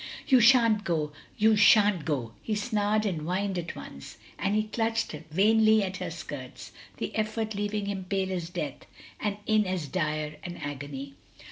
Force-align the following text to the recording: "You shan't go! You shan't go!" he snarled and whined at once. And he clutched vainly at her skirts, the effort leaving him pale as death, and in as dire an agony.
"You 0.27 0.39
shan't 0.39 0.83
go! 0.83 1.11
You 1.37 1.55
shan't 1.55 2.05
go!" 2.05 2.31
he 2.41 2.55
snarled 2.55 3.05
and 3.05 3.21
whined 3.21 3.59
at 3.59 3.75
once. 3.75 4.17
And 4.39 4.55
he 4.55 4.63
clutched 4.63 5.11
vainly 5.29 5.83
at 5.83 5.97
her 5.97 6.09
skirts, 6.09 6.71
the 6.97 7.15
effort 7.15 7.53
leaving 7.53 7.85
him 7.85 8.05
pale 8.05 8.31
as 8.31 8.49
death, 8.49 8.87
and 9.19 9.37
in 9.45 9.67
as 9.67 9.85
dire 9.87 10.37
an 10.43 10.57
agony. 10.57 11.13